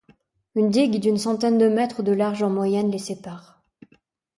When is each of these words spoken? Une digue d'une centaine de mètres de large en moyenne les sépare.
Une 0.55 0.71
digue 0.71 0.99
d'une 0.99 1.19
centaine 1.19 1.59
de 1.59 1.67
mètres 1.69 2.01
de 2.01 2.11
large 2.11 2.41
en 2.41 2.49
moyenne 2.49 2.89
les 2.89 2.97
sépare. 2.97 3.61